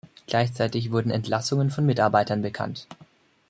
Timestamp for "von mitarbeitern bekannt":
1.69-2.87